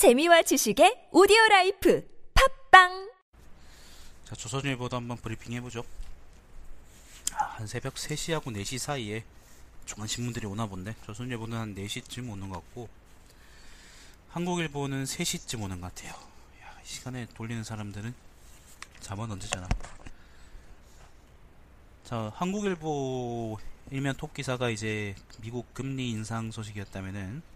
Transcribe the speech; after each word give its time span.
재미와 0.00 0.40
지식의 0.40 1.08
오디오 1.12 1.36
라이프 1.50 2.02
팟빵 2.70 3.10
자, 4.24 4.34
조선일보도 4.34 4.96
한번 4.96 5.18
브리핑 5.18 5.52
해 5.52 5.60
보죠. 5.60 5.84
아, 7.34 7.44
한 7.44 7.66
새벽 7.66 7.96
3시하고 7.96 8.44
4시 8.44 8.78
사이에 8.78 9.22
중앙신문들이 9.84 10.46
오나 10.46 10.64
본데, 10.64 10.94
조선일보는 11.04 11.58
한 11.58 11.74
4시쯤 11.74 12.30
오는 12.30 12.48
것 12.48 12.64
같고, 12.64 12.88
한국일보는 14.30 15.04
3시쯤 15.04 15.60
오는 15.64 15.82
것 15.82 15.94
같아요. 15.94 16.14
야, 16.62 16.80
이 16.82 16.88
시간에 16.88 17.26
돌리는 17.34 17.62
사람들은 17.62 18.14
잠은 19.00 19.30
언제 19.30 19.49
자나. 19.49 19.68
자, 22.04 22.32
한국일보 22.36 23.58
일면 23.90 24.16
톱 24.16 24.32
기사가 24.32 24.70
이제 24.70 25.14
미국 25.42 25.74
금리 25.74 26.08
인상 26.08 26.50
소식이었다면은, 26.50 27.49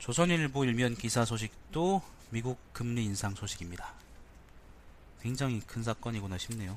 조선일보 0.00 0.64
일면 0.64 0.96
기사 0.96 1.26
소식도 1.26 2.00
미국 2.30 2.58
금리 2.72 3.04
인상 3.04 3.34
소식입니다. 3.34 3.92
굉장히 5.20 5.60
큰 5.60 5.82
사건이구나 5.82 6.38
싶네요. 6.38 6.74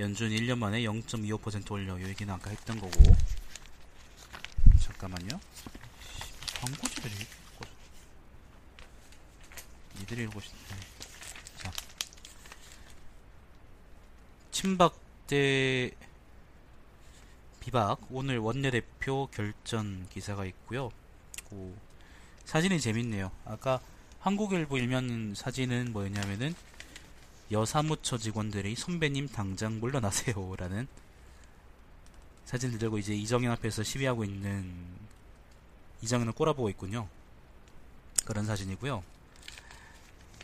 연준 0.00 0.30
1년 0.30 0.58
만에 0.58 0.80
0.25% 0.80 1.70
올려. 1.70 2.00
요 2.00 2.08
얘기는 2.08 2.34
아까 2.34 2.50
했던 2.50 2.80
거고. 2.80 3.00
잠깐만요. 4.80 5.40
광고주들이 6.60 7.14
니들이 10.00 10.24
읽고 10.24 10.40
싶네. 10.40 10.80
자. 11.58 11.70
친박 14.50 14.98
대 15.28 15.92
비박 17.60 17.98
오늘 18.10 18.38
원내대표 18.38 19.28
결전 19.32 20.08
기사가 20.08 20.44
있고요. 20.46 20.90
오, 21.52 21.72
사진이 22.52 22.82
재밌네요. 22.82 23.30
아까 23.46 23.80
한국일보 24.20 24.76
일면 24.76 25.34
사진은 25.34 25.94
뭐였냐면은 25.94 26.54
여사무처 27.50 28.18
직원들이 28.18 28.76
선배님 28.76 29.28
당장 29.28 29.80
물러나세요 29.80 30.54
라는 30.58 30.86
사진을 32.44 32.78
들고 32.78 32.98
이제 32.98 33.14
이정현 33.14 33.50
앞에서 33.52 33.82
시위하고 33.82 34.24
있는 34.26 34.70
이정현을 36.02 36.34
꼬라보고 36.34 36.68
있군요. 36.68 37.08
그런 38.26 38.44
사진이고요. 38.44 39.02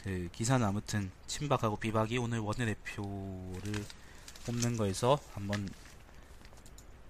그 0.02 0.30
기사는 0.32 0.66
아무튼 0.66 1.10
친박하고 1.26 1.76
비박이 1.76 2.16
오늘 2.16 2.38
원내대표를 2.38 3.84
뽑는 4.46 4.78
거에서 4.78 5.20
한번 5.34 5.68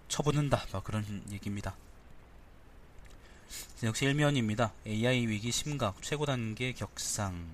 쳐보는다. 0.08 0.66
막 0.72 0.82
그런 0.82 1.22
얘기입니다. 1.30 1.76
역시 3.84 4.06
일면입니다. 4.06 4.72
AI 4.84 5.28
위기 5.28 5.52
심각, 5.52 6.02
최고 6.02 6.26
단계 6.26 6.72
격상. 6.72 7.48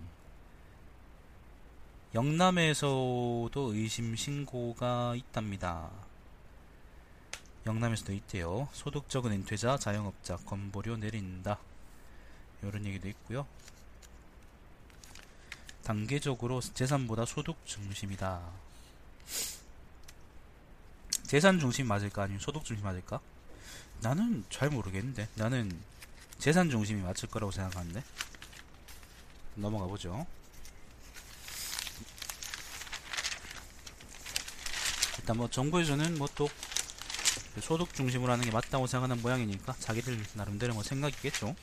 영남에서도 2.15 3.51
의심 3.55 4.17
신고가 4.17 5.17
있답니다. 5.17 5.91
영남에서도 7.67 8.15
있대요. 8.15 8.69
소득 8.73 9.11
적은 9.11 9.33
은퇴자, 9.33 9.77
자영업자, 9.77 10.39
건보료 10.47 10.97
내린다. 10.97 11.59
이런 12.63 12.87
얘기도 12.87 13.07
있고요. 13.09 13.47
단계적으로 15.83 16.63
재산보다 16.63 17.27
소득 17.27 17.57
중심이다. 17.67 18.41
재산 21.25 21.59
중심 21.59 21.87
맞을까? 21.87 22.23
아니면 22.23 22.41
소득 22.41 22.65
중심 22.65 22.83
맞을까? 22.83 23.21
나는 24.01 24.43
잘 24.49 24.71
모르겠는데. 24.71 25.29
나는 25.35 25.71
재산 26.45 26.69
중심이 26.69 27.01
맞을 27.01 27.27
거라고 27.31 27.51
생각하는데. 27.51 28.05
넘어가 29.55 29.87
보죠. 29.87 30.27
일단 35.19 35.39
뭐 35.39 35.49
정부에서는 35.49 36.19
뭐 36.19 36.29
또 36.35 36.51
소득 37.63 37.95
중심으로 37.95 38.31
하는 38.31 38.45
게 38.45 38.51
맞다고 38.51 38.87
생각하는 38.87 39.23
모양이니까 39.23 39.73
자기들 39.79 40.23
나름대로 40.35 40.75
뭐 40.75 40.83
생각이겠죠. 40.83 41.57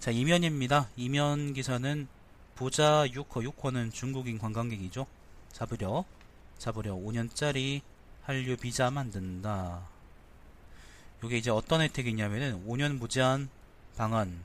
자 0.00 0.10
이면입니다. 0.10 0.88
이면 0.96 1.52
기사는 1.52 2.08
부자 2.56 3.06
6호 3.06 3.54
6호는 3.54 3.92
중국인 3.92 4.36
관광객이죠. 4.38 5.06
잡으려 5.52 6.04
잡으려 6.58 6.96
5년짜리 6.96 7.82
한류 8.24 8.56
비자 8.56 8.90
만든다. 8.90 9.93
이게 11.24 11.38
이제 11.38 11.50
어떤 11.50 11.80
혜택이냐면은 11.80 12.66
5년 12.66 12.98
무제한 12.98 13.48
방한 13.96 14.42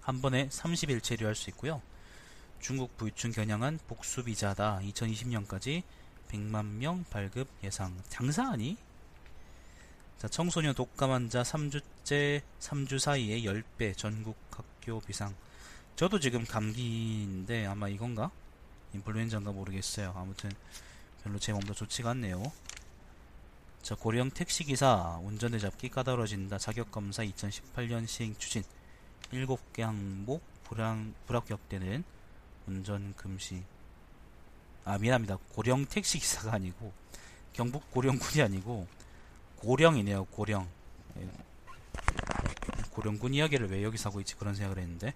한 0.00 0.20
번에 0.20 0.48
30일 0.48 1.02
체류할 1.02 1.34
수 1.34 1.50
있고요. 1.50 1.80
중국 2.60 2.96
부유층 2.96 3.32
겨냥한 3.32 3.80
복수 3.88 4.24
비자다. 4.24 4.80
2020년까지 4.84 5.82
100만 6.30 6.64
명 6.64 7.04
발급 7.10 7.48
예상. 7.62 7.94
장사 8.08 8.50
아니? 8.50 8.76
자, 10.18 10.28
청소년 10.28 10.74
독감 10.74 11.10
환자 11.10 11.42
3주째 11.42 12.42
3주 12.60 12.98
사이에 12.98 13.42
10배 13.42 13.96
전국 13.96 14.36
학교 14.50 15.00
비상. 15.00 15.34
저도 15.96 16.20
지금 16.20 16.44
감기인데 16.44 17.66
아마 17.66 17.88
이건가? 17.88 18.30
인플루엔자인가 18.94 19.52
모르겠어요. 19.52 20.14
아무튼 20.16 20.50
별로 21.22 21.38
제 21.38 21.52
몸도 21.52 21.74
좋지가 21.74 22.10
않네요. 22.10 22.42
자, 23.82 23.96
고령 23.96 24.30
택시기사 24.30 25.18
운전대 25.24 25.58
잡기 25.58 25.88
까다로워진다. 25.88 26.56
자격검사 26.56 27.24
2018년 27.24 28.06
시행 28.06 28.32
추진 28.38 28.62
7개 29.32 29.80
항목 29.80 30.40
불합, 30.62 30.96
불합격되는 31.26 32.04
운전 32.68 33.12
금시 33.16 33.64
아 34.84 34.98
미안합니다. 34.98 35.36
고령 35.52 35.86
택시기사가 35.86 36.52
아니고 36.54 36.92
경북 37.52 37.90
고령군이 37.90 38.40
아니고 38.42 38.86
고령이네요. 39.56 40.26
고령 40.26 40.68
예. 41.18 41.28
고령군 42.92 43.34
이야기를 43.34 43.68
왜 43.68 43.82
여기서 43.82 44.10
하고 44.10 44.20
있지 44.20 44.36
그런 44.36 44.54
생각을 44.54 44.80
했는데 44.80 45.12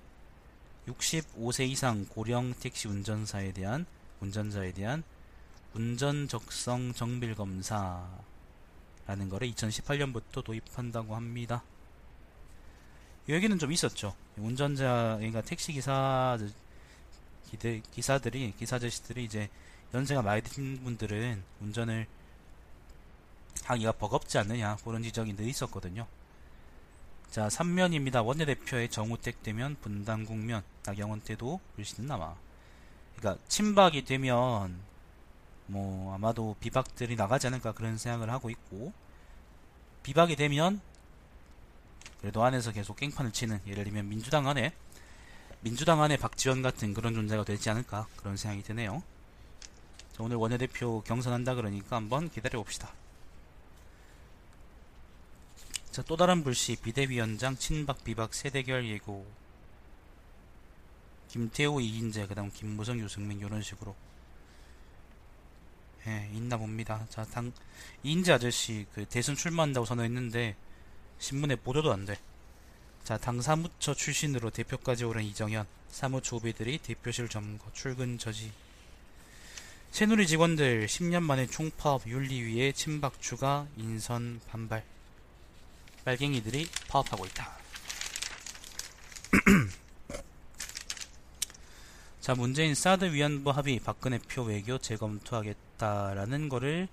65세 0.88 1.69
이상 1.69 2.04
고령 2.06 2.54
택시 2.59 2.88
운전사에 2.88 3.53
대한 3.53 3.87
운전자에 4.21 4.72
대한 4.72 5.04
운전 5.72 6.27
적성 6.27 6.93
정밀 6.93 7.37
검사 7.37 8.09
라는 9.06 9.28
거를 9.28 9.50
2018년부터 9.53 10.43
도입한다고 10.44 11.15
합니다. 11.15 11.62
이 13.28 13.33
얘기는 13.33 13.59
좀 13.59 13.72
있었죠. 13.72 14.15
운전자, 14.37 15.17
그러니까 15.19 15.43
택시 15.43 15.72
기사, 15.72 16.39
기사들이, 17.93 18.55
기사저씨들이 18.59 19.25
이제 19.25 19.49
연세가 19.95 20.22
많이 20.22 20.43
드신 20.43 20.83
분들은 20.83 21.43
운전을 21.61 22.06
하기가 23.65 23.93
버겁지 23.93 24.39
않느냐, 24.39 24.77
그런 24.84 25.03
지적이 25.03 25.34
늘 25.34 25.49
있었거든요. 25.49 26.06
자, 27.31 27.49
3면입니다. 27.49 28.25
원내대표의 28.25 28.91
정우택 28.91 29.43
되면 29.43 29.77
분당 29.81 30.25
국면, 30.25 30.62
나경원 30.84 31.21
때도 31.21 31.61
불씨는 31.75 32.09
남아. 32.09 32.37
그러니까, 33.16 33.43
친박이 33.49 34.05
되면 34.05 34.78
뭐 35.66 36.15
아마도 36.15 36.56
비박들이 36.60 37.16
나가지 37.16 37.47
않을까 37.49 37.72
그런 37.72 37.99
생각을 37.99 38.31
하고 38.31 38.50
있고 38.50 38.93
비박이 40.03 40.37
되면 40.37 40.81
그래도 42.21 42.44
안에서 42.44 42.72
계속 42.72 42.97
깽판을 42.97 43.32
치는 43.32 43.60
예를 43.66 43.84
들면 43.84 44.09
민주당 44.09 44.49
안에 44.49 44.72
민주당 45.60 46.03
안에 46.03 46.16
박지원 46.16 46.62
같은 46.62 46.94
그런 46.94 47.15
존재가 47.15 47.44
되지 47.44 47.71
않을까 47.71 48.06
그런 48.16 48.37
생각이 48.37 48.62
드네요. 48.62 49.03
자, 50.12 50.22
오늘 50.22 50.37
원내대표 50.37 51.03
경선한다 51.03 51.54
그러니까 51.54 51.97
한번 51.97 52.31
기다려 52.31 52.59
봅시다. 52.60 52.93
자, 55.91 56.03
또 56.03 56.16
다른 56.16 56.44
불씨 56.44 56.77
비대위원장 56.77 57.56
친박 57.56 58.04
비박 58.04 58.34
세대결 58.34 58.87
예고 58.87 59.27
김태호 61.28 61.80
이인재 61.80 62.27
그다음 62.28 62.51
김무성 62.51 63.01
유승민 63.01 63.41
이런 63.41 63.63
식으로 63.63 63.95
예, 66.06 66.28
있나 66.32 66.56
봅니다. 66.56 67.04
자, 67.10 67.24
당, 67.24 67.53
이인재 68.03 68.32
아저씨, 68.32 68.86
그, 68.94 69.04
대선 69.06 69.34
출마한다고 69.34 69.84
선언했는데, 69.86 70.56
신문에 71.18 71.56
보도도 71.56 71.92
안 71.92 72.04
돼. 72.04 72.18
자, 73.03 73.18
당 73.18 73.41
사무처 73.41 73.94
출신으로 73.94 74.50
대표까지 74.50 75.04
오른 75.04 75.24
이정현, 75.24 75.66
사무처 75.88 76.36
후배들이 76.36 76.78
대표실 76.78 77.28
점거, 77.28 77.72
출근 77.72 78.18
저지. 78.18 78.53
새누리 79.91 80.26
직원들 80.26 80.86
10년 80.86 81.22
만에 81.22 81.47
총파업 81.47 82.06
윤리위에 82.06 82.72
친박 82.72 83.20
추가 83.20 83.66
인선 83.76 84.41
반발. 84.48 84.84
빨갱이들이 86.04 86.68
파업하고 86.88 87.26
있다. 87.26 87.56
자, 92.27 92.34
문재인 92.34 92.75
사드 92.75 93.13
위안부 93.13 93.51
합의 93.51 93.78
박근혜 93.78 94.19
표 94.19 94.43
외교 94.43 94.78
재검토하겠다라는 94.78 96.49
거를 96.49 96.89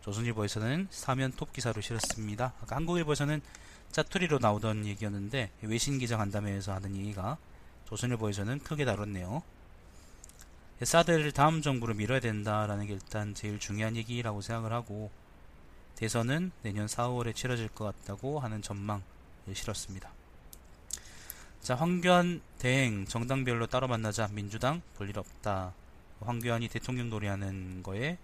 조선일보에서는 0.00 0.88
사면 0.90 1.30
톱 1.36 1.52
기사로 1.52 1.80
실었습니다. 1.80 2.54
아까 2.60 2.74
한국일보에서는 2.74 3.40
짜투리로 3.92 4.40
나오던 4.40 4.84
얘기였는데 4.86 5.52
외신 5.62 6.00
기자 6.00 6.16
간담회에서 6.16 6.72
하는 6.72 6.96
얘기가 6.96 7.38
조선일보에서는 7.84 8.64
크게 8.64 8.84
다뤘네요. 8.84 9.44
사드를 10.82 11.30
다음 11.30 11.62
정부로 11.62 11.94
밀어야 11.94 12.18
된다라는 12.18 12.88
게 12.88 12.94
일단 12.94 13.32
제일 13.32 13.60
중요한 13.60 13.94
얘기라고 13.94 14.40
생각을 14.40 14.72
하고 14.72 15.12
대선은 15.94 16.50
내년 16.62 16.86
4월에 16.86 17.32
치러질 17.32 17.68
것 17.68 17.84
같다고 17.84 18.40
하는 18.40 18.60
전망을 18.60 19.04
실었습니다. 19.52 20.10
자, 21.64 21.74
황교안 21.74 22.42
대행 22.58 23.06
정당별로 23.06 23.66
따로 23.68 23.88
만나자 23.88 24.28
민주당 24.28 24.82
볼일 24.98 25.18
없다. 25.18 25.72
황교안이 26.20 26.68
대통령 26.68 27.08
놀이하는 27.08 27.82
거에 27.82 28.18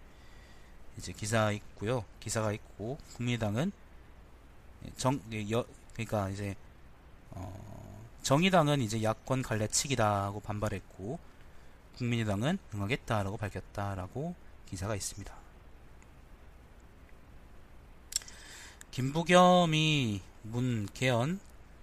이제 0.98 1.14
기사 1.14 1.50
있고요. 1.50 2.04
기사가 2.20 2.52
있고 2.52 2.98
국민당은 3.16 3.72
정 4.98 5.18
여, 5.50 5.64
그러니까 5.94 6.28
이제 6.28 6.54
어, 7.30 8.04
정의당은 8.22 8.82
이제 8.82 9.02
야권 9.02 9.40
갈래치기다고 9.40 10.40
반발했고 10.40 11.18
국민의당은 11.96 12.58
응하겠다라고 12.74 13.38
밝혔다라고 13.38 14.34
기사가 14.66 14.94
있습니다. 14.94 15.34
김부겸이 18.90 20.20
문 20.42 20.86
개헌 20.92 21.40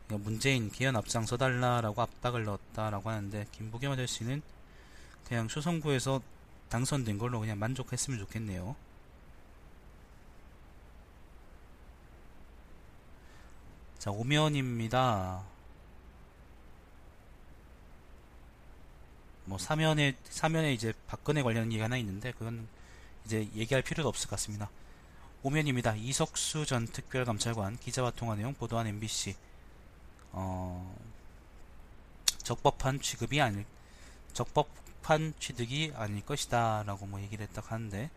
문재인 0.09 0.71
개헌 0.71 0.95
앞장서 0.95 1.37
달라라고 1.37 2.01
압박을 2.01 2.45
넣었다라고 2.45 3.09
하는데 3.09 3.45
김부겸 3.51 3.91
아저씨는 3.91 4.41
그냥 5.27 5.49
수성구에서 5.49 6.21
당선된 6.69 7.17
걸로 7.17 7.39
그냥 7.39 7.59
만족했으면 7.59 8.19
좋겠네요. 8.19 8.75
자, 13.99 14.11
오면입니다. 14.11 15.43
뭐 19.45 19.57
사면에 19.57 20.15
사면에 20.29 20.73
이제 20.73 20.93
박근혜 21.07 21.41
관련 21.41 21.71
얘기 21.71 21.81
하나 21.81 21.97
있는데 21.97 22.31
그건 22.33 22.67
이제 23.25 23.49
얘기할 23.55 23.81
필요도 23.81 24.07
없을 24.07 24.29
것 24.29 24.37
같습니다. 24.37 24.69
오면입니다. 25.43 25.95
이석수 25.95 26.65
전 26.65 26.85
특별감찰관 26.85 27.77
기자와 27.77 28.11
통화 28.11 28.35
내용 28.35 28.53
보도한 28.53 28.87
MBC 28.87 29.35
어, 30.39 30.95
적법한 32.43 33.01
취급이 33.01 33.41
아닐 33.41 33.65
적법한 34.33 35.33
취득이 35.39 35.93
아닐 35.95 36.23
것이다라고 36.23 37.07
뭐 37.07 37.19
얘기를 37.21 37.45
했다 37.47 37.63
하는데 37.65 38.11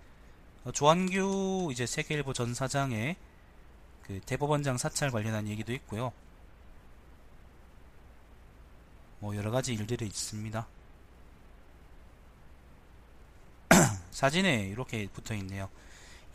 어, 0.65 0.73
조한규 0.73 1.71
이제 1.73 1.87
세계일보 1.87 2.35
전 2.35 2.53
사장의 2.53 3.17
그 4.03 4.21
대법원장 4.27 4.77
사찰 4.77 5.11
관련한 5.11 5.49
얘기도 5.49 5.73
있고요. 5.73 6.13
뭐 9.21 9.35
여러 9.35 9.51
가지 9.51 9.73
일들이 9.73 10.07
있습니다. 10.07 10.67
사진에 14.11 14.67
이렇게 14.67 15.09
붙어 15.09 15.35
있네요. 15.37 15.71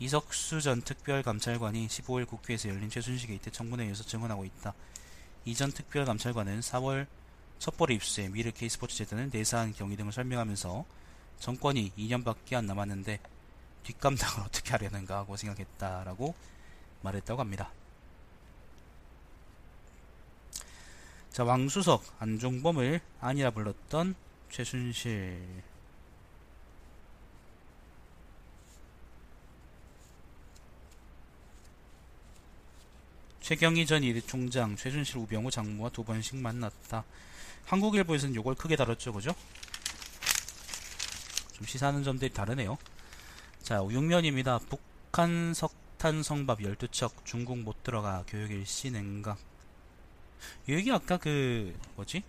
이석수 0.00 0.60
전 0.62 0.82
특별감찰관이 0.82 1.86
15일 1.86 2.26
국회에서 2.26 2.70
열린 2.70 2.90
최순실 2.90 3.28
게이트 3.28 3.52
청문회에서 3.52 4.02
증언하고 4.02 4.44
있다. 4.44 4.74
이전 5.46 5.70
특별감찰관은 5.70 6.58
4월 6.58 7.06
첩보를 7.60 7.94
입수해 7.94 8.28
미르 8.28 8.50
K스포츠 8.50 8.96
재단은 8.96 9.30
내사한 9.32 9.72
경위 9.74 9.96
등을 9.96 10.10
설명하면서 10.10 10.84
정권이 11.38 11.92
2년밖에 11.96 12.54
안 12.54 12.66
남았는데 12.66 13.20
뒷감당을 13.84 14.42
어떻게 14.44 14.72
하려는가 14.72 15.18
하고 15.18 15.36
생각했다라고 15.36 16.34
말했다고 17.02 17.40
합니다. 17.40 17.70
자, 21.30 21.44
왕수석, 21.44 22.02
안종범을 22.18 23.00
아니라 23.20 23.50
불렀던 23.50 24.16
최순실. 24.50 25.62
최경희 33.46 33.86
전 33.86 34.02
이대 34.02 34.20
총장, 34.20 34.74
최순실 34.74 35.18
우병우 35.18 35.52
장모와 35.52 35.90
두 35.90 36.02
번씩 36.02 36.34
만났다. 36.34 37.04
한국일보에서는 37.66 38.34
이걸 38.34 38.56
크게 38.56 38.74
다뤘죠, 38.74 39.12
그죠? 39.12 39.36
좀 41.52 41.64
시사하는 41.64 42.02
점들이 42.02 42.32
다르네요. 42.32 42.76
자, 43.62 43.78
6면입니다. 43.78 44.60
북한 44.68 45.54
석탄 45.54 46.24
성밥 46.24 46.58
12척 46.58 47.24
중국 47.24 47.58
못 47.58 47.84
들어가 47.84 48.24
교육 48.26 48.50
일시 48.50 48.90
냉각. 48.90 49.38
여기 50.68 50.90
아까 50.90 51.16
그 51.16 51.72
뭐지? 51.94 52.24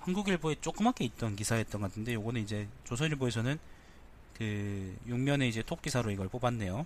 한국일보에 0.00 0.56
조그맣게 0.60 1.06
있던 1.06 1.36
기사였던 1.36 1.80
것 1.80 1.88
같은데 1.88 2.12
요거는 2.12 2.42
이제 2.42 2.68
조선일보에서는 2.84 3.58
그 4.34 4.94
6면에 5.08 5.48
이제 5.48 5.62
톱 5.62 5.80
기사로 5.80 6.10
이걸 6.10 6.28
뽑았네요. 6.28 6.84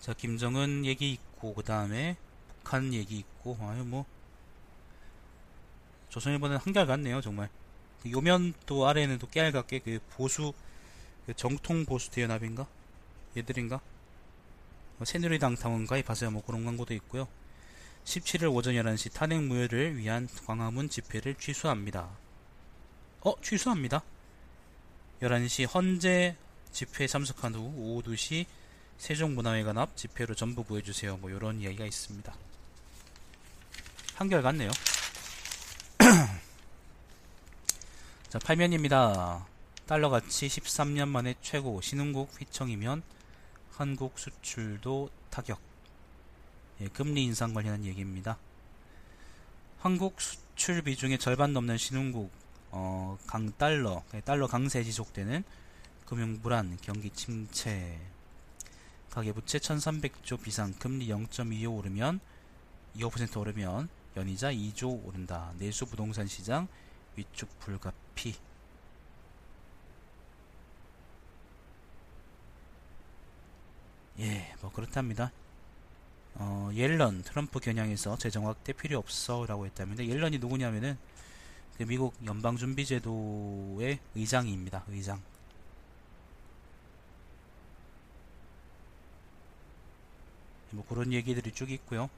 자, 0.00 0.12
김정은 0.14 0.84
얘기 0.84 1.12
있고, 1.12 1.54
그 1.54 1.62
다음에 1.62 2.16
북한 2.48 2.92
얘기 2.94 3.18
있고, 3.18 3.56
아유, 3.60 3.84
뭐, 3.84 4.04
조선일보는 6.08 6.56
한결같네요, 6.58 7.20
정말. 7.20 7.48
요면 8.10 8.54
또 8.66 8.86
아래에는 8.86 9.18
또 9.18 9.28
깨알같게 9.28 9.80
그 9.80 9.98
보수, 10.10 10.52
그 11.26 11.34
정통 11.34 11.84
보수 11.84 12.10
대연합인가? 12.10 12.66
얘들인가? 13.36 13.80
뭐 14.96 15.04
새누리당 15.04 15.56
당원 15.56 15.86
가입하세요, 15.86 16.30
뭐 16.30 16.42
그런 16.44 16.64
광고도 16.64 16.94
있고요. 16.94 17.28
17일 18.04 18.52
오전 18.52 18.74
11시 18.74 19.12
탄핵 19.12 19.42
무효를 19.42 19.98
위한 19.98 20.28
광화문 20.46 20.88
집회를 20.88 21.34
취소합니다. 21.34 22.08
어, 23.20 23.40
취소합니다. 23.42 24.02
11시 25.20 25.72
헌재 25.72 26.36
집회 26.72 27.06
참석한 27.06 27.54
후 27.54 27.72
오후 27.76 28.02
2시 28.02 28.46
세종문화회관 28.98 29.78
앞 29.78 29.96
집회로 29.96 30.34
전부 30.34 30.64
구해주세요. 30.64 31.16
뭐 31.18 31.30
이런 31.30 31.60
이야기가 31.60 31.86
있습니다. 31.86 32.34
한결 34.14 34.42
같네요. 34.42 34.70
자, 38.28 38.38
8면입니다. 38.38 39.44
달러 39.86 40.10
가치 40.10 40.48
13년 40.48 41.08
만에 41.08 41.34
최고 41.40 41.80
신흥국 41.80 42.38
휘청이면 42.38 43.02
한국 43.70 44.18
수출도 44.18 45.08
타격. 45.30 45.58
예, 46.80 46.88
금리 46.88 47.24
인상 47.24 47.54
관련한 47.54 47.84
얘기입니다. 47.84 48.36
한국 49.78 50.20
수출 50.20 50.82
비중의 50.82 51.18
절반 51.18 51.52
넘는 51.52 51.78
신흥국 51.78 52.30
어, 52.70 53.16
강 53.26 53.50
달러, 53.56 54.02
달러 54.24 54.46
강세 54.46 54.82
지속되는 54.82 55.42
금융 56.04 56.40
불안, 56.42 56.76
경기 56.82 57.10
침체, 57.10 57.98
가계부채 59.10 59.58
1300조 59.58 60.42
비상 60.42 60.72
금리 60.74 61.08
0.25 61.08 61.78
오르면 61.78 62.20
25% 62.96 63.40
오르면 63.40 63.88
연이자 64.16 64.52
2조 64.52 65.06
오른다. 65.06 65.52
내수 65.58 65.86
부동산 65.86 66.26
시장 66.26 66.68
위축 67.16 67.48
불가피. 67.60 68.34
예, 74.20 74.54
뭐 74.60 74.72
그렇답니다. 74.72 75.30
어, 76.34 76.70
옐런 76.74 77.22
트럼프 77.22 77.60
겨냥해서 77.60 78.16
재정 78.18 78.46
확대 78.46 78.72
필요 78.72 78.98
없어라고 78.98 79.66
했답니다. 79.66 80.04
옐런이 80.04 80.38
누구냐면은 80.38 80.98
그 81.76 81.84
미국 81.84 82.14
연방준비제도의 82.24 84.00
의장입니다. 84.16 84.84
의장. 84.88 85.22
뭐 90.70 90.84
그런 90.88 91.12
얘기들이 91.12 91.52
쭉 91.52 91.70
있고요. 91.70 92.10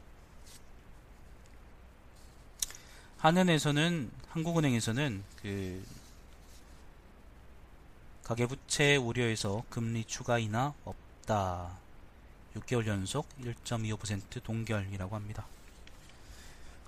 한은에서는 3.19 4.11
한국은행에서는 4.29 5.23
그 5.43 5.85
가계부채 8.25 8.97
우려에서 8.97 9.65
금리 9.69 10.05
추가 10.05 10.39
인하 10.39 10.73
없다. 10.85 11.79
6개월 12.57 12.87
연속 12.87 13.29
1.25% 13.41 14.43
동결이라고 14.43 15.15
합니다. 15.15 15.47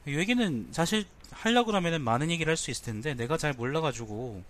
이 0.06 0.14
얘기는 0.16 0.68
사실 0.72 1.06
하려고 1.30 1.66
그러면 1.66 2.02
많은 2.02 2.30
얘기를 2.30 2.50
할 2.50 2.56
수 2.56 2.70
있을 2.70 2.84
텐데 2.84 3.14
내가 3.14 3.36
잘 3.36 3.52
몰라가지고 3.52 4.42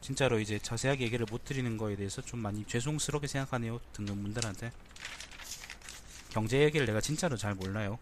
진짜로 0.00 0.40
이제 0.40 0.58
자세하게 0.58 1.04
얘기를 1.04 1.26
못 1.30 1.44
드리는 1.44 1.76
거에 1.76 1.96
대해서 1.96 2.22
좀 2.22 2.40
많이 2.40 2.64
죄송스럽게 2.66 3.26
생각하네요 3.26 3.80
듣는 3.92 4.22
분들한테 4.22 4.72
경제 6.30 6.60
얘기를 6.62 6.86
내가 6.86 7.00
진짜로 7.00 7.36
잘 7.36 7.54
몰라요. 7.54 7.98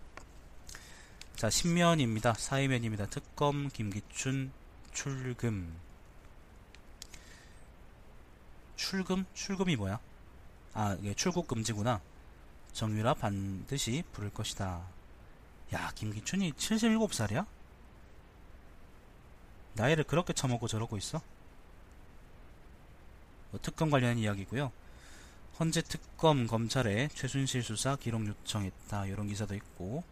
자, 1.35 1.49
신면입니다. 1.51 2.35
사회면입니다. 2.35 3.07
특검 3.07 3.69
김기춘 3.69 4.53
출금. 4.93 5.75
출금? 8.77 9.25
출금이 9.35 9.77
뭐야? 9.77 9.99
아, 10.75 10.97
이게 11.01 11.15
출국 11.15 11.49
금지구나. 11.49 12.01
정유라 12.73 13.15
반드시 13.15 14.05
부를 14.13 14.31
것이다. 14.31 14.83
야, 15.75 15.93
김기춘이 15.95 16.53
77살이야? 16.53 17.47
나이를 19.75 20.05
그렇게 20.05 20.33
처먹고 20.33 20.69
저러고 20.69 20.97
있어? 20.97 21.21
뭐 23.51 23.61
특검 23.63 23.91
관련 23.91 24.19
이야기고요. 24.19 24.71
헌재 25.59 25.83
특검 25.83 26.47
검찰에 26.47 27.09
최순실 27.15 27.65
수사 27.65 27.97
기록 27.97 28.25
요청했다. 28.25 29.07
이런 29.07 29.27
기사도 29.27 29.57
있고. 29.57 30.05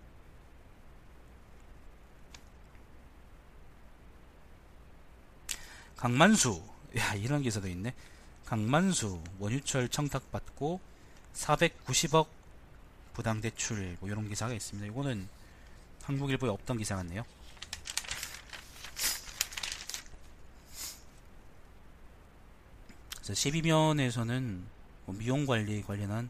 강만수. 5.97 6.62
야, 6.99 7.15
이런 7.15 7.43
기사도 7.43 7.69
있네. 7.69 7.95
강만수 8.45 9.23
원유철 9.38 9.88
청탁받고 9.88 10.81
490억 11.35 12.29
부당 13.12 13.41
대출 13.41 13.97
뭐 14.00 14.09
이런 14.09 14.29
기사가 14.29 14.53
있습니다. 14.53 14.91
이거는 14.91 15.29
한국일보에 16.03 16.50
없던 16.50 16.79
기사 16.79 16.97
같네요. 16.97 17.25
자, 23.23 23.33
12면에서는 23.33 24.75
뭐 25.07 25.15
미용 25.17 25.47
관리 25.47 25.83
관련한 25.83 26.29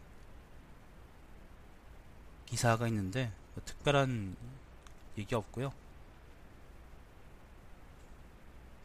기사가 2.47 2.87
있는데 2.88 3.33
뭐 3.54 3.64
특별한 3.64 4.37
얘기 5.18 5.35
없고요. 5.35 5.73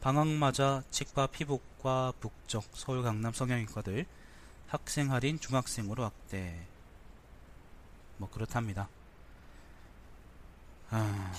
방학맞아 0.00 0.82
치과 0.90 1.28
피부과 1.28 2.12
북쪽 2.18 2.64
서울 2.72 3.02
강남 3.02 3.32
성형외과들 3.32 4.04
학생 4.66 5.12
할인 5.12 5.38
중학생으로 5.38 6.02
확대 6.02 6.66
뭐 8.16 8.28
그렇답니다. 8.28 8.88
아, 10.90 11.32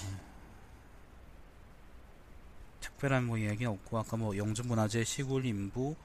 특별한 2.80 3.26
뭐 3.26 3.38
이야기 3.38 3.66
없고 3.66 4.00
아까 4.00 4.16
뭐 4.16 4.38
영주문화재 4.38 5.04
시골 5.04 5.46
인부 5.46 5.96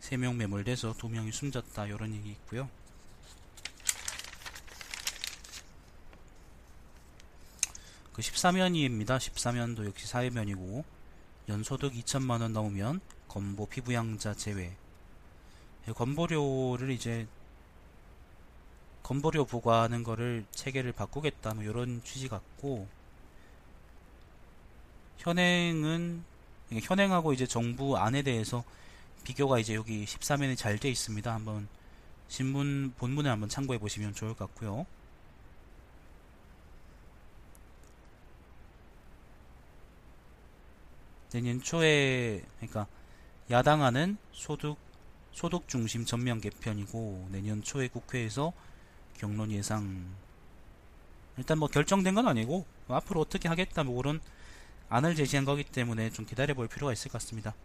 3명 0.00 0.36
매몰돼서 0.36 0.92
2명이 0.92 1.32
숨졌다 1.32 1.86
이런 1.86 2.14
얘기 2.14 2.30
있고요. 2.30 2.68
그 8.12 8.22
14면이입니다. 8.22 9.18
14면도 9.18 9.84
역시 9.84 10.06
사회면이고 10.06 10.84
연소득 11.48 11.92
2천만원 11.92 12.52
넘으면 12.52 13.00
건보 13.28 13.66
피부양자 13.66 14.34
제외 14.34 14.74
건보료를 15.94 16.90
이제 16.90 17.26
건보료 19.02 19.44
부과하는 19.44 20.02
거를 20.02 20.44
체계를 20.50 20.92
바꾸겠다 20.92 21.54
뭐 21.54 21.62
이런 21.62 22.02
취지 22.02 22.28
같고 22.28 22.88
현행은 25.18 26.24
현행하고 26.70 27.32
이제 27.32 27.46
정부 27.46 27.96
안에 27.96 28.22
대해서 28.22 28.64
비교가 29.26 29.58
이제 29.58 29.74
여기 29.74 30.04
13면에 30.04 30.56
잘돼 30.56 30.88
있습니다. 30.88 31.34
한번 31.34 31.66
신문 32.28 32.94
본문을 32.96 33.28
한번 33.28 33.48
참고해 33.48 33.80
보시면 33.80 34.14
좋을 34.14 34.34
것 34.34 34.46
같고요. 34.46 34.86
내년 41.32 41.60
초에 41.60 42.44
그러니까 42.58 42.86
야당안은 43.50 44.16
소득 44.30 44.76
소득 45.32 45.66
중심 45.66 46.04
전면 46.04 46.40
개편이고 46.40 47.28
내년 47.32 47.64
초에 47.64 47.88
국회에서 47.88 48.52
경론 49.18 49.50
예상 49.50 50.06
일단 51.36 51.58
뭐 51.58 51.66
결정된 51.66 52.14
건 52.14 52.28
아니고 52.28 52.64
뭐 52.86 52.96
앞으로 52.96 53.22
어떻게 53.22 53.48
하겠다 53.48 53.82
뭐 53.82 53.96
그런 53.96 54.20
안을 54.88 55.16
제시한 55.16 55.44
거기 55.44 55.64
때문에 55.64 56.10
좀 56.10 56.24
기다려 56.26 56.54
볼 56.54 56.68
필요가 56.68 56.92
있을 56.92 57.10
것 57.10 57.20
같습니다. 57.20 57.56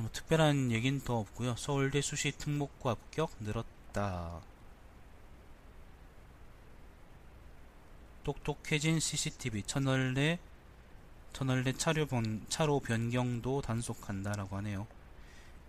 뭐 0.00 0.10
특별한 0.12 0.70
얘기는 0.72 1.00
더 1.00 1.18
없고요. 1.18 1.54
서울대 1.56 2.00
수시 2.00 2.32
특목고 2.32 2.88
합격 2.88 3.30
늘었다. 3.40 4.40
똑똑해진 8.24 9.00
CCTV 9.00 9.64
터널 9.66 10.14
내 10.14 10.38
터널 11.32 11.64
내 11.64 11.72
차로, 11.72 12.06
변, 12.06 12.44
차로 12.48 12.80
변경도 12.80 13.62
단속한다라고 13.62 14.56
하네요. 14.58 14.86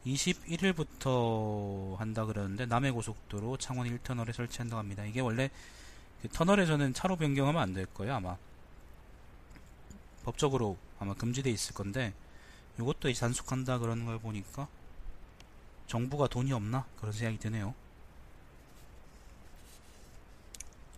21일부터 0.05 1.95
한다 1.97 2.25
그러는데 2.25 2.65
남해고속도로 2.65 3.57
창원 3.57 3.87
1터널에 3.87 4.33
설치한다고 4.33 4.77
합니다. 4.79 5.05
이게 5.05 5.21
원래 5.21 5.49
그 6.21 6.29
터널에서는 6.29 6.93
차로 6.93 7.15
변경하면 7.17 7.61
안 7.61 7.73
될 7.73 7.85
거예요 7.87 8.15
아마 8.15 8.37
법적으로 10.23 10.77
아마 10.99 11.13
금지돼 11.13 11.49
있을 11.49 11.73
건데 11.73 12.13
이것도 12.79 13.11
단속한다 13.13 13.79
그러는 13.79 14.05
걸 14.05 14.19
보니까 14.19 14.67
정부가 15.87 16.27
돈이 16.27 16.51
없나 16.53 16.85
그런 16.99 17.11
생각이 17.11 17.39
드네요. 17.39 17.75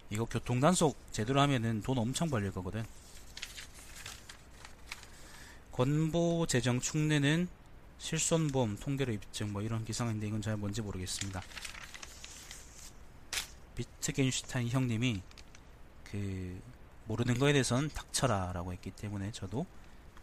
이거 0.10 0.26
교통단속 0.26 0.96
제대로 1.12 1.42
하면은 1.42 1.82
돈 1.82 1.98
엄청 1.98 2.30
벌릴 2.30 2.52
거거든. 2.52 2.86
권보 5.72 6.46
재정 6.48 6.80
축내는 6.80 7.50
실손보험 7.98 8.78
통계로 8.78 9.12
입증 9.12 9.52
뭐 9.52 9.62
이런 9.62 9.84
기사인데 9.84 10.28
이건 10.28 10.42
잘 10.42 10.56
뭔지 10.56 10.82
모르겠습니다. 10.82 11.42
비트겐슈타인 13.76 14.70
형님이 14.70 15.22
그 16.06 16.62
모르는 17.08 17.38
거에 17.38 17.52
대해서는 17.52 17.90
닥쳐라 17.90 18.54
라고 18.54 18.72
했기 18.72 18.92
때문에 18.92 19.32
저도 19.32 19.66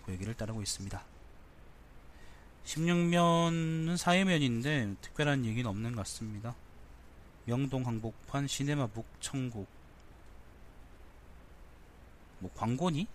그 0.07 0.13
얘기를 0.13 0.33
따르고 0.35 0.63
있습니다. 0.63 1.05
16면은 2.65 3.97
사회면인데 3.97 4.95
특별한 5.01 5.45
얘기는 5.45 5.69
없는 5.69 5.93
것 5.93 6.03
같습니다. 6.03 6.55
명동 7.45 7.87
항복판 7.87 8.47
시네마 8.47 8.87
북 8.89 9.07
천국 9.21 9.67
뭐 12.39 12.51
광고니? 12.55 13.07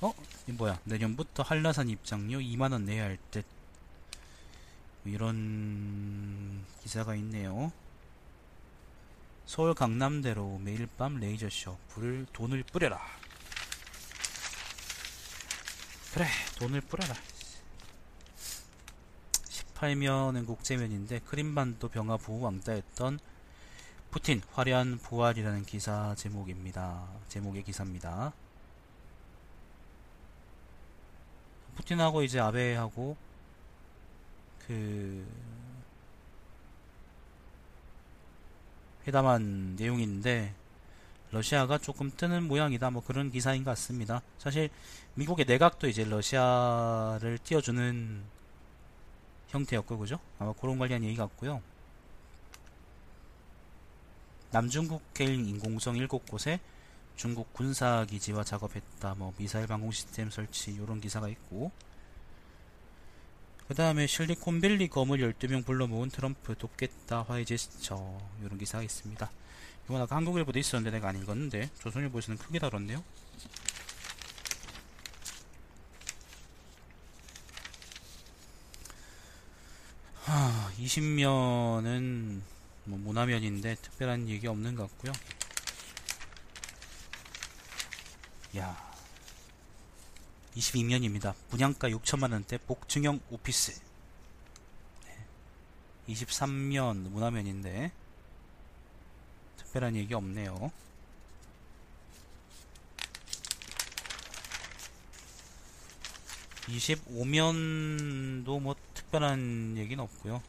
어? 0.00 0.12
이 0.48 0.52
뭐야 0.52 0.80
내년부터 0.84 1.42
한라산 1.42 1.88
입장료 1.88 2.38
2만원 2.38 2.82
내야 2.82 3.04
할듯 3.04 3.44
뭐 5.02 5.12
이런 5.12 6.64
기사가 6.82 7.14
있네요 7.16 7.72
서울 9.46 9.74
강남대로 9.74 10.58
매일 10.58 10.88
밤 10.98 11.16
레이저쇼 11.16 11.78
불을 11.88 12.26
돈을 12.32 12.64
뿌려라 12.64 13.00
그래 16.14 16.26
돈을 16.60 16.80
뿌려라 16.82 17.12
18면은 19.74 20.46
국제면인데 20.46 21.18
크림반도 21.18 21.88
병화 21.88 22.18
부호 22.18 22.40
왕따였던 22.44 23.18
푸틴 24.12 24.40
화려한 24.52 24.98
부활이라는 24.98 25.64
기사 25.64 26.14
제목입니다. 26.14 27.08
제목의 27.26 27.64
기사입니다. 27.64 28.32
푸틴하고 31.74 32.22
이제 32.22 32.38
아베하고 32.38 33.16
그 34.68 35.26
회담한 39.04 39.74
내용인데 39.74 40.54
러시아가 41.34 41.78
조금 41.78 42.12
뜨는 42.16 42.44
모양이다 42.44 42.90
뭐 42.90 43.02
그런 43.02 43.30
기사인 43.30 43.64
것 43.64 43.72
같습니다. 43.72 44.22
사실 44.38 44.70
미국의 45.14 45.46
내각도 45.46 45.88
이제 45.88 46.04
러시아를 46.04 47.38
띄워주는 47.42 48.22
형태였고 49.48 49.98
그죠? 49.98 50.20
아마 50.38 50.52
그런 50.52 50.78
관련 50.78 51.02
얘기 51.02 51.16
같고요. 51.16 51.60
남중국 54.52 55.02
해일 55.18 55.46
인공성 55.48 55.96
7곳에 55.96 56.60
중국 57.16 57.52
군사 57.52 58.04
기지와 58.04 58.44
작업했다. 58.44 59.16
뭐 59.16 59.34
미사일 59.36 59.66
방공 59.66 59.90
시스템 59.90 60.30
설치 60.30 60.72
이런 60.72 61.00
기사가 61.00 61.28
있고 61.28 61.72
그 63.66 63.74
다음에 63.74 64.06
실리콘밸리 64.06 64.86
검을 64.88 65.18
12명 65.18 65.64
불러 65.64 65.88
모은 65.88 66.10
트럼프 66.10 66.54
돕겠다 66.54 67.22
화해 67.22 67.44
제스처 67.44 68.20
이런 68.40 68.56
기사가 68.56 68.84
있습니다. 68.84 69.30
이건 69.86 70.00
아까 70.00 70.16
한국일보도 70.16 70.58
있었는데 70.58 70.96
내가 70.96 71.08
안 71.08 71.20
읽었는데 71.20 71.70
조선일보에서는 71.80 72.38
크게 72.38 72.58
다뤘네요. 72.58 73.04
하, 80.22 80.72
20면은 80.78 82.40
뭐 82.84 82.98
문화면인데 82.98 83.74
특별한 83.76 84.28
얘기 84.28 84.46
없는 84.46 84.74
것 84.74 84.88
같고요. 84.90 85.12
야 88.56 88.94
22면입니다. 90.56 91.34
분양가 91.50 91.90
6천만원대 91.90 92.60
복층형 92.66 93.20
오피스 93.30 93.80
23면 96.08 97.10
문화면인데 97.10 97.92
특별한 99.74 99.96
얘기 99.96 100.14
없네요. 100.14 100.70
(25면도) 106.68 108.60
뭐 108.60 108.76
특별한 108.94 109.76
얘기는 109.76 110.02
없고요 110.02 110.42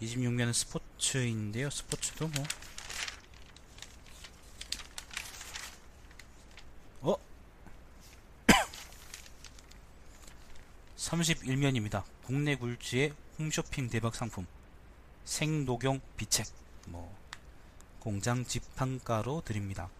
26면은 0.00 0.52
스포츠인데요 0.54 1.68
스포츠도 1.70 2.28
뭐 2.28 2.44
어? 7.02 7.16
31면입니다. 10.96 12.04
국내 12.24 12.54
굴지의 12.56 13.12
홈쇼핑 13.38 13.90
대박 13.90 14.14
상품 14.14 14.46
생녹용 15.26 16.00
비책 16.16 16.46
뭐 16.86 17.14
공장 18.00 18.44
지판가로 18.46 19.42
드립니다. 19.44 19.90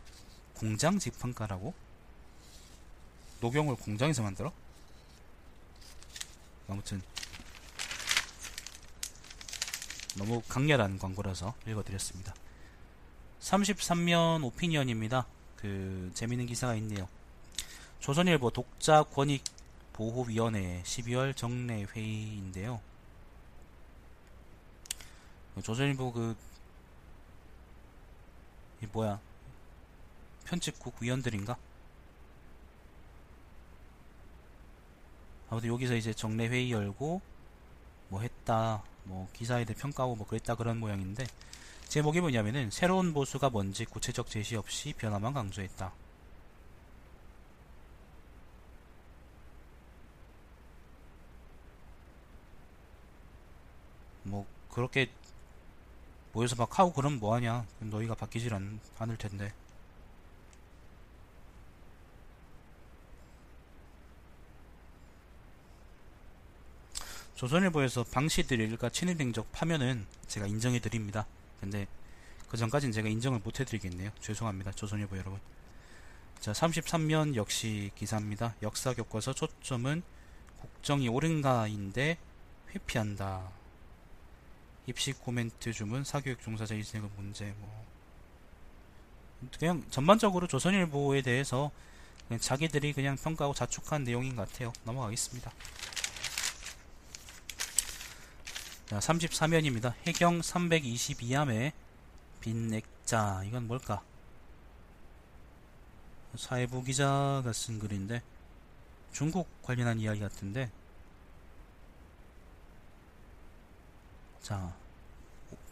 공장 0.55 0.99
지판가라고? 0.99 1.75
녹용을 3.41 3.77
공장에서 3.77 4.23
만들어? 4.23 4.53
아무튼 6.69 7.03
너무 10.17 10.41
강렬한 10.49 10.99
광고라서 10.99 11.55
읽어드렸습니다. 11.67 12.35
33면 13.41 14.45
오피니언입니다. 14.45 15.27
그 15.57 16.11
재밌는 16.15 16.47
기사가 16.47 16.75
있네요. 16.77 17.09
조선일보 18.01 18.51
독자 18.51 19.03
권익 19.03 19.45
보호위원회 19.93 20.83
12월 20.85 21.37
정례 21.37 21.85
회의인데요. 21.85 22.81
조선일보 25.63 26.13
그, 26.13 26.37
이 28.83 28.87
뭐야, 28.93 29.19
편집국 30.45 30.95
위원들인가? 31.01 31.57
아무튼 35.49 35.69
여기서 35.71 35.95
이제 35.95 36.13
정례 36.13 36.49
회의 36.49 36.71
열고, 36.73 37.21
뭐 38.11 38.21
했다, 38.21 38.83
뭐 39.05 39.29
기사에 39.33 39.65
대해 39.65 39.79
평가하고 39.79 40.17
뭐 40.17 40.27
그랬다 40.27 40.57
그런 40.57 40.79
모양인데, 40.79 41.27
제목이 41.89 42.21
뭐냐면은, 42.21 42.71
새로운 42.71 43.15
보수가 43.15 43.51
뭔지 43.51 43.85
구체적 43.87 44.29
제시 44.29 44.57
없이 44.57 44.93
변화만 44.93 45.33
강조했다. 45.33 45.93
뭐 54.25 54.45
그렇게 54.71 55.09
모여서 56.37 56.55
막 56.55 56.79
하고 56.79 56.93
그러면 56.93 57.19
뭐하냐. 57.19 57.65
너희가 57.81 58.15
바뀌질 58.15 58.53
않, 58.53 58.79
않을 58.99 59.17
텐데. 59.17 59.55
조선일보에서 67.37 68.05
방시드릴과 68.05 68.91
친일행적 68.91 69.51
파면은 69.53 70.07
제가 70.27 70.47
인정해 70.47 70.79
드립니다. 70.79 71.27
근데 71.59 71.87
그 72.51 72.59
전까지는 72.59 72.93
제가 72.93 73.09
인정을 73.09 73.41
못 73.43 73.59
해드리겠네요. 73.59 74.11
죄송합니다 74.21 74.73
조선일보 74.73 75.17
여러분. 75.17 75.41
자 76.41 76.53
33면 76.53 77.35
역시 77.37 77.91
기사입니다. 77.95 78.55
역사 78.61 78.93
교과서 78.93 79.33
초점은 79.33 80.03
국정이 80.61 81.09
옳은가인데 81.09 82.19
회피한다 82.75 83.51
입시 84.87 85.13
코멘트 85.13 85.73
주문 85.73 86.05
사교육 86.05 86.41
종사자 86.41 86.75
일생의 86.75 87.11
문제 87.17 87.53
뭐. 87.59 87.87
그냥 89.59 89.85
전반적으로 89.91 90.47
조선일보에 90.47 91.23
대해서 91.23 91.71
그냥 92.29 92.41
자기들이 92.41 92.93
그냥 92.93 93.17
평가하고 93.17 93.55
자축한 93.55 94.05
내용인 94.05 94.37
것 94.37 94.49
같아요. 94.49 94.73
넘어가겠습니다. 94.85 95.53
자 98.87 98.99
34면입니다. 98.99 99.95
해경 100.07 100.41
322암의 100.41 101.73
빈액자. 102.41 103.43
이건 103.47 103.67
뭘까? 103.67 104.03
사회부 106.37 106.85
기자가 106.85 107.53
쓴 107.53 107.79
글인데 107.79 108.23
중국 109.13 109.49
관련한 109.63 109.99
이야기 109.99 110.21
같은데. 110.21 110.71
자, 114.47 114.73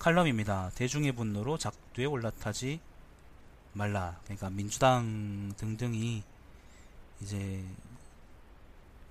칼럼입니다. 0.04 0.70
대중의 0.74 1.12
분노로 1.12 1.56
작두에 1.56 2.04
올라타지 2.04 2.78
말라. 3.72 4.20
그러니까 4.24 4.50
민주당 4.50 5.54
등등이 5.56 6.22
이제 7.22 7.64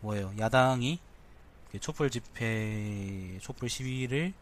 뭐예요? 0.01 0.31
야당이 0.37 0.99
촛불 1.79 2.11
집회, 2.11 3.39
촛불 3.41 3.69
시위를 3.69 4.33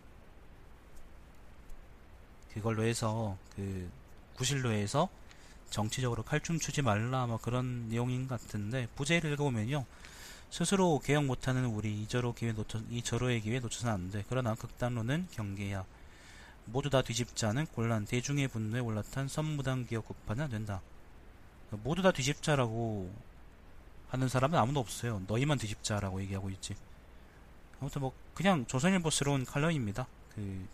그걸로 2.54 2.84
해서 2.84 3.38
그 3.56 3.90
구실로 4.36 4.72
해서 4.72 5.08
정치적으로 5.70 6.22
칼춤 6.24 6.60
추지 6.60 6.82
말라 6.82 7.28
뭐 7.28 7.38
그런 7.38 7.88
내용인 7.88 8.28
것 8.28 8.42
같은데 8.42 8.90
부제를 8.98 9.32
읽어보면요. 9.32 9.86
스스로 10.50 11.00
개혁 11.00 11.24
못하는 11.24 11.64
우리 11.68 12.02
이저로 12.02 12.34
기회 12.34 12.52
놓쳐 12.52 12.82
이 12.90 13.02
저로의 13.02 13.40
기회 13.40 13.62
놓쳐서는 13.62 13.94
안 13.94 14.12
돼. 14.12 14.26
그러나 14.28 14.54
극단로는 14.56 15.30
경계야. 15.32 15.86
모두 16.66 16.90
다 16.90 17.02
뒤집자는 17.02 17.66
곤란 17.68 18.06
대중의 18.06 18.48
분노에 18.48 18.80
올라탄 18.80 19.28
선무당 19.28 19.86
기업 19.86 20.06
안 20.28 20.50
된다. 20.50 20.82
모두 21.84 22.02
다 22.02 22.12
뒤집자라고 22.12 23.14
하는 24.10 24.28
사람은 24.28 24.58
아무도 24.58 24.80
없어요. 24.80 25.22
너희만 25.28 25.58
뒤집자라고 25.58 26.22
얘기하고 26.22 26.50
있지. 26.50 26.76
아무튼 27.80 28.02
뭐 28.02 28.14
그냥 28.34 28.66
조선일보스러운 28.68 29.46
칼럼입니다. 29.46 30.08
그 30.36 30.68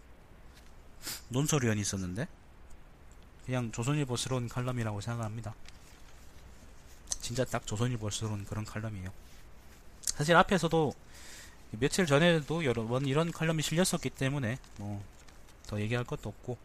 논설위원이 1.29 1.79
있었는데 1.81 2.27
그냥 3.45 3.71
조선일보스러운 3.71 4.49
칼럼이라고 4.49 5.01
생각합니다. 5.01 5.53
진짜 7.21 7.45
딱 7.45 7.65
조선일보스러운 7.65 8.45
그런 8.45 8.65
칼럼이에요. 8.65 9.11
사실 10.01 10.35
앞에서도 10.35 10.93
며칠 11.71 12.05
전에도 12.05 12.65
여러 12.65 12.85
번 12.87 13.05
이런 13.05 13.31
칼럼이 13.31 13.61
실렸었기 13.61 14.09
때문에 14.11 14.57
뭐 14.77 15.03
더 15.67 15.79
얘기할 15.81 16.03
것도 16.05 16.29
없고 16.29 16.57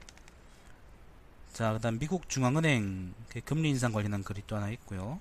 자 1.53 1.73
그다음 1.75 1.99
미국 1.99 2.29
중앙은행 2.29 3.15
그 3.29 3.41
금리 3.43 3.69
인상 3.69 3.93
관련한 3.93 4.23
글이 4.23 4.43
또 4.47 4.57
하나 4.57 4.71
있고요. 4.71 5.21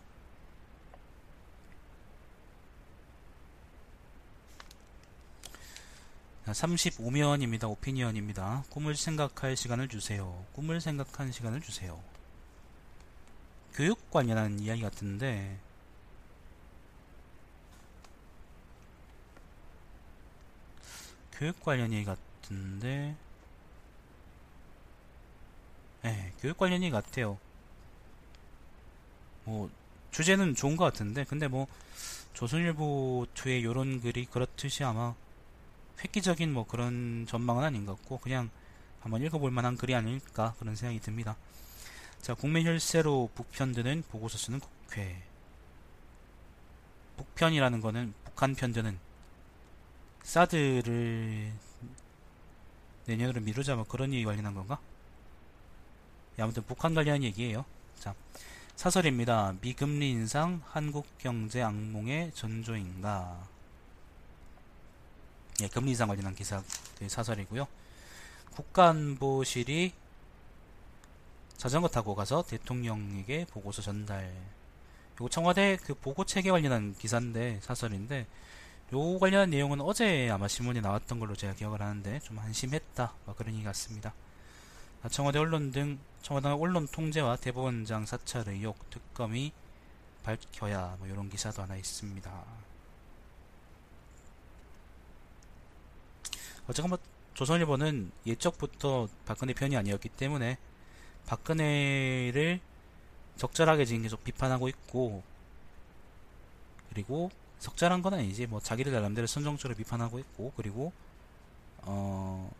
자, 6.46 6.54
35면입니다. 6.54 7.70
오피니언입니다. 7.70 8.64
꿈을 8.70 8.96
생각할 8.96 9.56
시간을 9.56 9.88
주세요. 9.88 10.44
꿈을 10.54 10.82
생각한 10.82 11.32
시간을 11.32 11.62
주세요. 11.62 12.02
교육 13.74 14.10
관련한 14.12 14.60
이야기 14.60 14.82
같은데 14.82 15.58
교육 21.34 21.60
관련 21.62 21.94
얘기 21.94 22.06
같은데 22.06 23.16
네, 26.04 26.31
교육 26.42 26.58
관련 26.58 26.82
얘기 26.84 26.92
같아요. 26.92 27.38
뭐 29.46 29.70
주제는 30.12 30.56
좋은 30.56 30.76
것 30.76 30.84
같은데 30.86 31.24
근데 31.24 31.48
뭐 31.48 31.68
조선일보 32.34 33.28
투의 33.34 33.64
요런 33.64 34.02
글이 34.02 34.26
그렇듯이 34.26 34.84
아마 34.84 35.14
획기적인 36.04 36.52
뭐 36.52 36.66
그런 36.66 37.26
전망은 37.28 37.64
아닌 37.64 37.86
것 37.86 37.96
같고 37.98 38.18
그냥 38.18 38.50
한번 39.02 39.22
읽어볼 39.22 39.52
만한 39.52 39.78
글이 39.78 39.94
아닐까 39.96 40.56
그런 40.60 40.76
생각이 40.76 41.00
듭니다. 41.00 41.36
자, 42.22 42.36
국민 42.36 42.68
혈세로 42.68 43.32
북편 43.34 43.72
드는 43.72 44.04
보고서 44.10 44.38
쓰는 44.38 44.60
국회. 44.60 45.24
북편이라는 47.18 47.82
거는 47.82 48.14
북한 48.26 48.56
편드는 48.56 48.98
사드를 50.24 51.52
내년으로 53.08 53.42
미루자 53.42 53.76
뭐 53.76 53.86
그런 53.86 54.14
얘기 54.14 54.24
관련한 54.24 54.54
건가? 54.54 54.80
예, 56.38 56.44
아무튼 56.44 56.64
북한 56.64 56.94
관련 56.94 57.24
얘기예요. 57.24 57.66
자, 58.00 58.16
사설입니다. 58.76 59.56
미금리 59.62 60.12
인상 60.12 60.62
한국 60.68 61.06
경제 61.18 61.62
악몽의 61.62 62.32
전조인가? 62.34 63.48
예, 65.62 65.68
금리 65.68 65.92
인상 65.92 66.08
관련한 66.08 66.34
기사 66.34 66.64
그 66.98 67.08
사설이고요. 67.08 67.68
국가안보실이 68.56 69.94
자전거 71.58 71.88
타고 71.88 72.16
가서 72.16 72.44
대통령에게 72.44 73.46
보고서 73.46 73.82
전달. 73.82 74.34
요 75.22 75.30
청와대 75.30 75.78
그 75.84 75.94
보고 75.94 76.26
체계 76.26 76.50
관련한 76.50 76.96
기사인데 76.98 77.60
사설인데 77.62 78.26
요 78.94 79.20
관련한 79.20 79.52
내용은 79.52 79.80
어제 79.82 80.30
아마 80.32 80.48
신문에 80.48 80.82
나왔던 80.82 81.20
걸로 81.20 81.36
제가 81.36 81.54
기억을 81.54 81.82
하는데 81.82 82.20
좀 82.22 82.40
한심했다 82.40 83.14
뭐 83.26 83.36
그런 83.36 83.54
얘기 83.54 83.64
같습니다. 83.64 84.14
아, 85.04 85.10
청와대 85.10 85.40
언론 85.40 85.72
등 85.72 86.00
청와대 86.22 86.50
언론 86.50 86.88
통제와 86.88 87.38
대법원장 87.38 88.06
사찰 88.06 88.48
의혹 88.48 88.90
특검이 88.92 89.52
밝혀야 90.24 90.98
뭐 91.00 91.08
이런 91.08 91.30
기사도 91.30 91.64
하나 91.64 91.76
있습니다. 91.76 92.32
어쨌건 96.68 96.90
뭐 96.90 97.00
조선일보는 97.34 98.12
예적부터 98.28 99.08
박근혜 99.26 99.54
편이 99.54 99.76
아니었기 99.76 100.10
때문에 100.10 100.58
박근혜를 101.26 102.60
적절하게 103.38 103.86
지금 103.86 104.04
계속 104.04 104.24
비판하고 104.24 104.68
있고 104.68 105.24
그리고 106.90 107.32
적절한 107.60 108.04
건 108.04 108.14
아니지 108.14 108.46
뭐 108.46 108.60
자기들 108.60 108.92
나름대로 108.92 109.26
선정적으로 109.26 109.76
비판하고 109.76 110.20
있고 110.20 110.54
그리고 110.56 110.92
어 111.84 112.52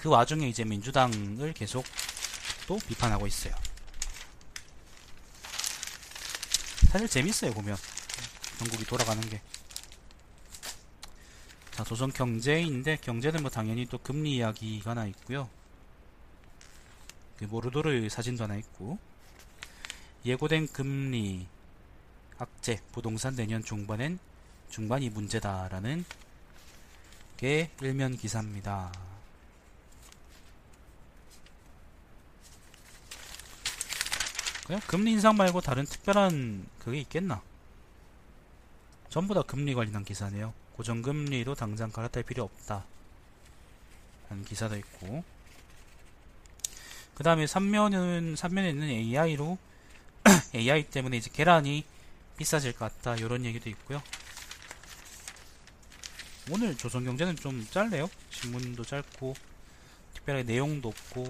그 0.00 0.08
와중에 0.08 0.48
이제 0.48 0.64
민주당을 0.64 1.52
계속 1.52 1.84
또 2.66 2.78
비판하고 2.78 3.26
있어요. 3.26 3.54
사실 6.90 7.06
재밌어요 7.06 7.52
보면 7.52 7.76
전국이 8.58 8.84
돌아가는 8.84 9.20
게. 9.28 9.42
자 11.72 11.84
조선 11.84 12.10
경제인데 12.12 12.96
경제는 12.96 13.42
뭐 13.42 13.50
당연히 13.50 13.86
또 13.86 13.98
금리 13.98 14.36
이야기가 14.36 14.92
하나 14.92 15.06
있고요. 15.06 15.50
그 17.38 17.44
모르도르 17.44 18.08
사진도 18.08 18.44
하나 18.44 18.56
있고 18.56 18.98
예고된 20.24 20.68
금리 20.68 21.46
악재 22.38 22.80
부동산 22.92 23.36
내년 23.36 23.62
중반엔 23.62 24.18
중반이 24.70 25.10
문제다라는 25.10 26.04
게 27.36 27.70
일면 27.80 28.16
기사입니다. 28.16 29.09
그냥 34.70 34.80
금리 34.86 35.10
인상 35.10 35.34
말고 35.34 35.62
다른 35.62 35.84
특별한 35.84 36.64
그게 36.78 37.00
있겠나? 37.00 37.42
전부 39.08 39.34
다 39.34 39.42
금리 39.42 39.74
관련한 39.74 40.04
기사네요. 40.04 40.54
고정금리로 40.76 41.56
당장 41.56 41.90
갈아탈 41.90 42.22
필요 42.22 42.44
없다. 42.44 42.84
라는 44.28 44.44
기사도 44.44 44.76
있고. 44.76 45.24
그 47.16 47.24
다음에 47.24 47.46
3면은, 47.46 48.36
3면에 48.36 48.70
있는 48.70 48.88
AI로, 48.90 49.58
AI 50.54 50.84
때문에 50.86 51.16
이제 51.16 51.30
계란이 51.32 51.84
비싸질 52.36 52.74
것 52.74 52.96
같다. 52.96 53.16
이런 53.16 53.44
얘기도 53.44 53.68
있고요. 53.70 54.00
오늘 56.48 56.76
조선경제는 56.76 57.34
좀 57.34 57.66
짧네요. 57.72 58.08
신문도 58.30 58.84
짧고, 58.84 59.34
특별하게 60.14 60.44
내용도 60.44 60.90
없고, 60.90 61.28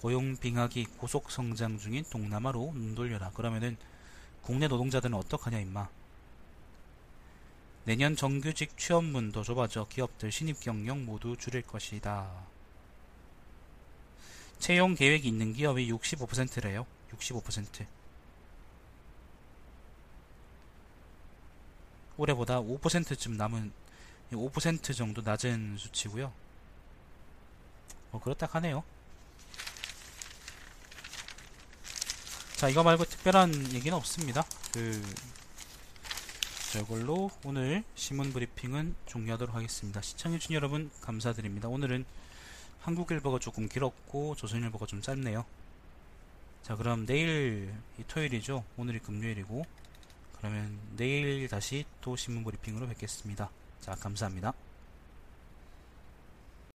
고용 0.00 0.36
빙하기 0.36 0.84
고속 0.98 1.30
성장 1.30 1.78
중인 1.78 2.04
동남아로 2.10 2.72
눈 2.74 2.94
돌려라. 2.94 3.30
그러면은 3.30 3.76
국내 4.42 4.68
노동자들은 4.68 5.14
어떡하냐 5.14 5.58
임마. 5.60 5.88
내년 7.84 8.16
정규직 8.16 8.76
취업문도 8.76 9.42
좁아져 9.42 9.86
기업들 9.88 10.32
신입 10.32 10.60
경력 10.60 10.98
모두 10.98 11.36
줄일 11.36 11.62
것이다. 11.62 12.28
채용 14.58 14.94
계획이 14.94 15.28
있는 15.28 15.52
기업이 15.52 15.90
65%래요. 15.92 16.86
65%. 17.12 17.86
올해보다 22.16 22.60
5%쯤 22.60 23.36
남은 23.36 23.72
5% 24.32 24.96
정도 24.96 25.22
낮은 25.22 25.76
수치고요. 25.78 26.32
뭐 28.10 28.20
그렇다 28.20 28.46
하네요. 28.52 28.82
자, 32.56 32.70
이거 32.70 32.82
말고 32.82 33.04
특별한 33.04 33.74
얘기는 33.74 33.94
없습니다. 33.98 34.42
그, 34.72 35.02
저걸로 36.72 37.30
오늘 37.44 37.84
신문 37.94 38.32
브리핑은 38.32 38.94
종료하도록 39.04 39.54
하겠습니다. 39.54 40.00
시청해주신 40.00 40.54
여러분, 40.54 40.90
감사드립니다. 41.02 41.68
오늘은 41.68 42.06
한국일보가 42.80 43.40
조금 43.40 43.68
길었고, 43.68 44.36
조선일보가 44.36 44.86
좀 44.86 45.02
짧네요. 45.02 45.44
자, 46.62 46.76
그럼 46.76 47.04
내일, 47.04 47.74
이 47.98 48.04
토요일이죠. 48.08 48.64
오늘이 48.78 49.00
금요일이고, 49.00 49.66
그러면 50.38 50.78
내일 50.96 51.48
다시 51.48 51.84
또 52.00 52.16
신문 52.16 52.42
브리핑으로 52.42 52.88
뵙겠습니다. 52.88 53.50
자, 53.82 53.94
감사합니다. 53.96 54.54